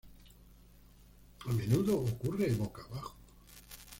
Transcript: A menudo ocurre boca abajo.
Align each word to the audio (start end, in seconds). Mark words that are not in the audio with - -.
A 1.45 1.53
menudo 1.53 1.95
ocurre 1.99 2.49
boca 2.55 2.81
abajo. 2.85 3.15